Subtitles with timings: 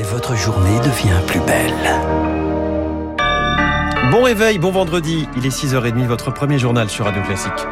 [0.00, 1.74] et votre journée devient plus belle.
[4.10, 7.66] Bon réveil, bon vendredi, il est 6h30, votre premier journal sur Radio Classique.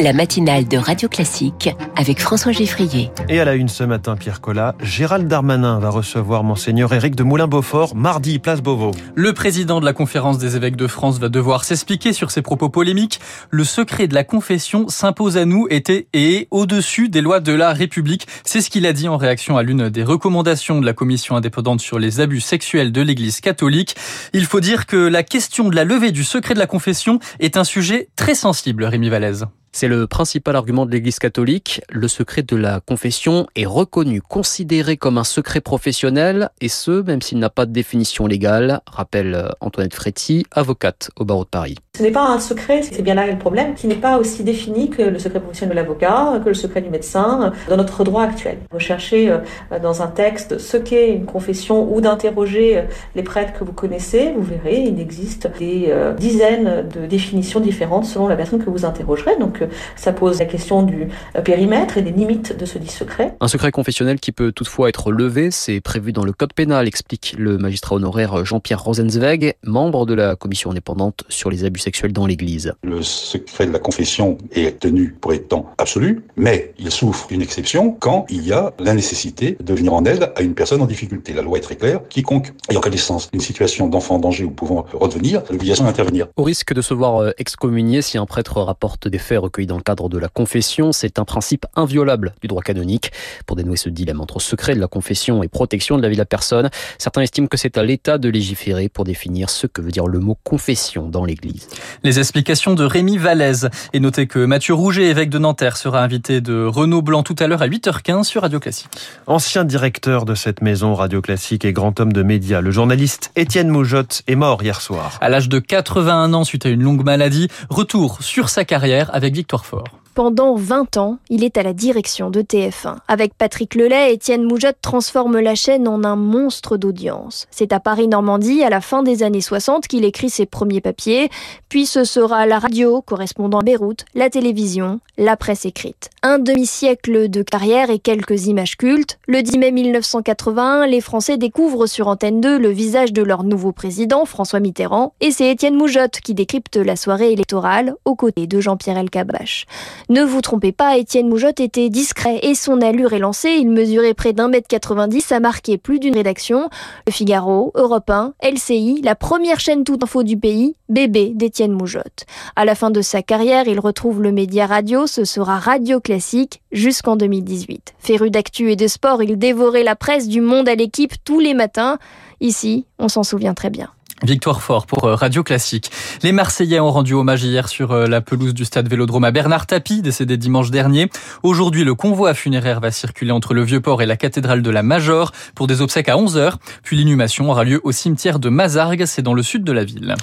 [0.00, 3.10] La matinale de Radio Classique avec François Geffrier.
[3.28, 7.22] Et à la une ce matin, Pierre Collat, Gérald Darmanin va recevoir Monseigneur Éric de
[7.22, 8.92] Moulin-Beaufort mardi, place Beauvau.
[9.14, 12.68] Le président de la conférence des évêques de France va devoir s'expliquer sur ses propos
[12.68, 13.20] polémiques.
[13.50, 17.52] Le secret de la confession s'impose à nous était et est au-dessus des lois de
[17.52, 18.26] la République.
[18.44, 21.80] C'est ce qu'il a dit en réaction à l'une des recommandations de la commission indépendante
[21.80, 23.96] sur les abus sexuels de l'Église catholique.
[24.32, 27.56] Il faut dire que la question de la levée du secret de la confession est
[27.56, 29.44] un sujet très sensible, Rémi Vallès.
[29.76, 31.80] C'est le principal argument de l'Église catholique.
[31.90, 37.20] Le secret de la confession est reconnu, considéré comme un secret professionnel, et ce, même
[37.20, 41.74] s'il n'a pas de définition légale, rappelle Antoinette Fréty, avocate au barreau de Paris.
[41.96, 44.90] Ce n'est pas un secret, c'est bien là le problème, qui n'est pas aussi défini
[44.90, 48.58] que le secret professionnel de l'avocat, que le secret du médecin, dans notre droit actuel.
[48.72, 49.38] Recherchez euh,
[49.80, 52.82] dans un texte ce qu'est une confession ou d'interroger euh,
[53.14, 58.06] les prêtres que vous connaissez, vous verrez, il existe des euh, dizaines de définitions différentes
[58.06, 59.36] selon la personne que vous interrogerez.
[59.38, 59.62] Donc
[59.94, 61.06] ça pose la question du
[61.44, 63.36] périmètre et des limites de ce dit secret.
[63.40, 67.36] Un secret confessionnel qui peut toutefois être levé, c'est prévu dans le code pénal, explique
[67.38, 72.72] le magistrat honoraire Jean-Pierre Rosenzweig, membre de la commission indépendante sur les abus dans l'Église.
[72.82, 77.92] Le secret de la confession est tenu pour étant absolu, mais il souffre d'une exception
[77.92, 81.32] quand il y a la nécessité de venir en aide à une personne en difficulté.
[81.32, 82.00] La loi est très claire.
[82.08, 86.28] Quiconque ayant connaissance d'une situation d'enfant en danger ou pouvant redevenir, l'obligation d'intervenir.
[86.36, 89.76] Au risque de se voir euh, excommunié si un prêtre rapporte des faits recueillis dans
[89.76, 93.12] le cadre de la confession, c'est un principe inviolable du droit canonique.
[93.46, 96.20] Pour dénouer ce dilemme entre secret de la confession et protection de la vie de
[96.20, 99.90] la personne, certains estiment que c'est à l'État de légiférer pour définir ce que veut
[99.90, 101.68] dire le mot confession dans l'Église.
[102.02, 103.66] Les explications de Rémi Vallès.
[103.92, 107.46] Et notez que Mathieu Rouget, évêque de Nanterre, sera invité de Renaud Blanc tout à
[107.46, 108.88] l'heure à 8h15 sur Radio Classique.
[109.26, 113.68] Ancien directeur de cette maison Radio Classique et grand homme de médias, le journaliste Étienne
[113.68, 115.18] Moujotte est mort hier soir.
[115.20, 119.34] À l'âge de 81 ans suite à une longue maladie, retour sur sa carrière avec
[119.34, 120.03] Victoire Fort.
[120.14, 122.98] Pendant 20 ans, il est à la direction de TF1.
[123.08, 127.48] Avec Patrick Lelay, Étienne Moujotte transforme la chaîne en un monstre d'audience.
[127.50, 131.30] C'est à Paris-Normandie, à la fin des années 60, qu'il écrit ses premiers papiers.
[131.68, 136.10] Puis ce sera la radio, correspondant à Beyrouth, la télévision, la presse écrite.
[136.22, 139.18] Un demi-siècle de carrière et quelques images cultes.
[139.26, 143.72] Le 10 mai 1981, les Français découvrent sur Antenne 2 le visage de leur nouveau
[143.72, 148.60] président, François Mitterrand, et c'est Étienne Moujotte qui décrypte la soirée électorale aux côtés de
[148.60, 149.66] Jean-Pierre Elkabbach.
[150.10, 153.56] Ne vous trompez pas, Étienne Moujotte était discret et son allure est lancée.
[153.58, 156.68] Il mesurait près d'un mètre 90, a marqué plus d'une rédaction.
[157.06, 162.26] Le Figaro, Europe 1, LCI, la première chaîne toute info du pays, bébé d'Étienne Moujotte.
[162.54, 166.60] À la fin de sa carrière, il retrouve le média radio, ce sera Radio Classique
[166.70, 167.94] jusqu'en 2018.
[167.98, 171.54] Féru d'actu et de sport, il dévorait la presse du monde à l'équipe tous les
[171.54, 171.98] matins.
[172.40, 173.88] Ici, on s'en souvient très bien.
[174.24, 175.90] Victoire fort pour euh, Radio Classique.
[176.22, 179.66] Les Marseillais ont rendu hommage hier sur euh, la pelouse du stade Vélodrome à Bernard
[179.66, 181.10] Tapie, décédé dimanche dernier.
[181.42, 185.32] Aujourd'hui, le convoi funéraire va circuler entre le Vieux-Port et la cathédrale de la Major
[185.54, 186.54] pour des obsèques à 11h.
[186.82, 190.14] Puis l'inhumation aura lieu au cimetière de Mazargues, c'est dans le sud de la ville.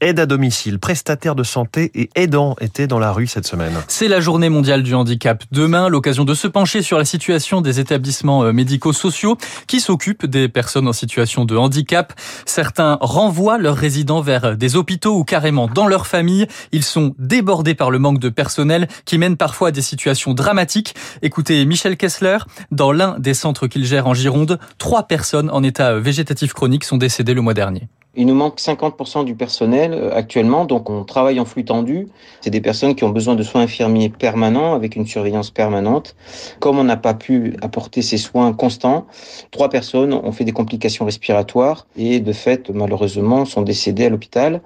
[0.00, 3.74] Aide à domicile, prestataires de santé et aidants étaient dans la rue cette semaine.
[3.88, 5.44] C'est la journée mondiale du handicap.
[5.52, 10.48] Demain, l'occasion de se pencher sur la situation des établissements euh, médico-sociaux qui s'occupent des
[10.48, 12.14] personnes en situation de handicap.
[12.46, 16.46] Certains renvoient leurs résidents vers des hôpitaux ou carrément dans leur famille.
[16.72, 20.94] Ils sont débordés par le manque de personnel qui mène parfois à des situations dramatiques.
[21.22, 22.38] Écoutez Michel Kessler,
[22.70, 26.96] dans l'un des centres qu'il gère en Gironde, trois personnes en état végétatif chronique sont
[26.96, 27.88] décédées le mois dernier.
[28.16, 32.08] Il nous manque 50% du personnel euh, actuellement, donc on travaille en flux tendu.
[32.40, 36.16] C'est des personnes qui ont besoin de soins infirmiers permanents avec une surveillance permanente.
[36.58, 39.06] Comme on n'a pas pu apporter ces soins constants,
[39.52, 44.60] trois personnes ont fait des complications respiratoires et de fait, malheureusement, sont décédées à l'hôpital.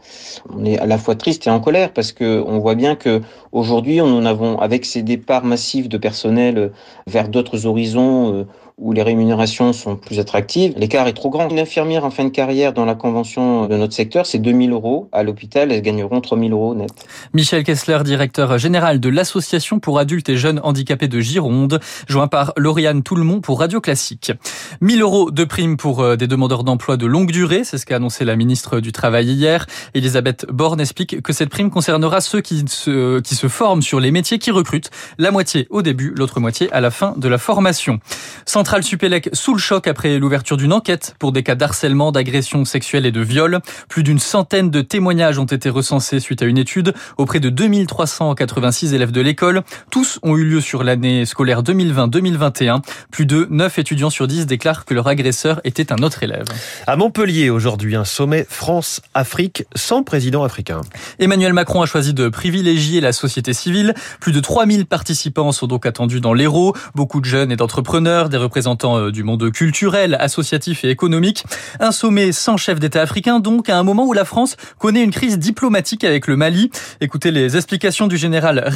[0.51, 3.21] On est à la fois triste et en colère parce que on voit bien que
[3.53, 6.73] aujourd'hui, on en avons, avec ces départs massifs de personnel
[7.07, 8.45] vers d'autres horizons, euh,
[8.77, 11.49] où les rémunérations sont plus attractives, l'écart est trop grand.
[11.49, 15.09] Une infirmière en fin de carrière dans la convention de notre secteur, c'est 2000 euros.
[15.13, 16.91] À l'hôpital, elles gagneront 3000 euros net.
[17.33, 22.53] Michel Kessler, directeur général de l'Association pour adultes et jeunes handicapés de Gironde, joint par
[22.57, 24.33] Lauriane Toulmont pour Radio Classique.
[24.81, 27.97] 1000 euros de prime pour euh, des demandeurs d'emploi de longue durée, c'est ce qu'a
[27.97, 29.67] annoncé la ministre du Travail hier.
[29.95, 34.11] Elisabeth Borne explique que cette prime concernera ceux qui se, qui se forment sur les
[34.11, 37.99] métiers qui recrutent, la moitié au début, l'autre moitié à la fin de la formation.
[38.47, 43.07] Centrale Supélec sous le choc après l'ouverture d'une enquête pour des cas d'harcèlement, d'agression sexuelle
[43.07, 43.61] et de viol.
[43.89, 48.95] Plus d'une centaine de témoignages ont été recensés suite à une étude auprès de 2386
[48.95, 49.63] élèves de l'école.
[49.91, 52.83] Tous ont eu lieu sur l'année scolaire 2020-2021.
[53.11, 56.45] Plus de 9 étudiants sur 10 déclarent que leur agresseur était un autre élève.
[56.87, 60.81] À Montpellier, aujourd'hui, un sommet France-Afrique sans président africain.
[61.19, 63.95] Emmanuel Macron a choisi de privilégier la société civile.
[64.21, 66.75] Plus de 3000 participants sont donc attendus dans l'Hérault.
[66.95, 71.45] Beaucoup de jeunes et d'entrepreneurs, des représentants euh, du monde culturel, associatif et économique.
[71.81, 75.13] Un sommet sans chef d'État africain, donc à un moment où la France connaît une
[75.13, 76.71] crise diplomatique avec le Mali.
[77.01, 78.69] Écoutez les explications du général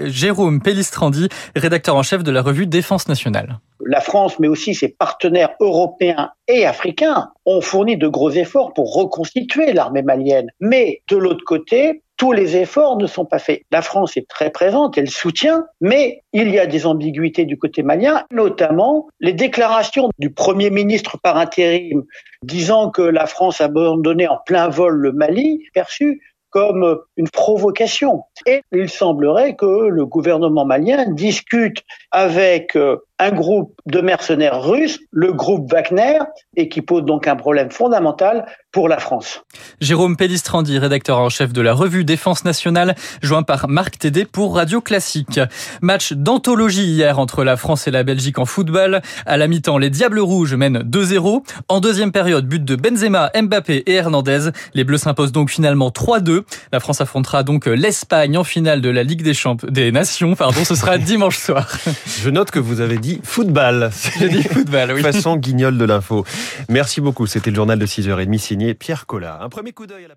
[0.00, 3.58] Jérôme Pellistrandi, rédacteur en chef de la revue Défense nationale.
[3.84, 8.94] La France, mais aussi ses partenaires européens et africains, ont fourni de gros efforts pour
[8.94, 10.50] reconstituer l'armée malienne.
[10.60, 13.62] Mais de l'autre côté, tous les efforts ne sont pas faits.
[13.70, 17.82] La France est très présente, elle soutient, mais il y a des ambiguïtés du côté
[17.82, 22.04] malien, notamment les déclarations du Premier ministre par intérim
[22.42, 26.20] disant que la France abandonnait en plein vol le Mali, perçu
[26.50, 28.22] comme une provocation.
[28.46, 31.82] Et il semblerait que le gouvernement malien discute
[32.12, 36.18] avec euh, un groupe de mercenaires russes, le groupe Wagner,
[36.56, 39.42] et qui pose donc un problème fondamental pour la France.
[39.80, 44.56] Jérôme Pellistrandi, rédacteur en chef de la revue Défense nationale, joint par Marc Tédé pour
[44.56, 45.40] Radio Classique.
[45.80, 49.00] Match d'anthologie hier entre la France et la Belgique en football.
[49.24, 51.42] À la mi-temps, les Diables Rouges mènent 2-0.
[51.68, 54.50] En deuxième période, but de Benzema, Mbappé et Hernandez.
[54.74, 56.42] Les Bleus s'imposent donc finalement 3-2.
[56.70, 60.64] La France affrontera donc l'Espagne en finale de la Ligue des Champions, des Nations, pardon.
[60.64, 61.78] Ce sera dimanche soir.
[62.20, 63.90] Je note que vous avez dit football.
[64.18, 65.02] J'ai dit football, oui.
[65.02, 66.24] Façon guignol de l'info.
[66.68, 67.26] Merci beaucoup.
[67.26, 69.38] C'était le journal de 6h30 signé Pierre Collat.
[69.42, 70.14] Un premier coup d'œil à la.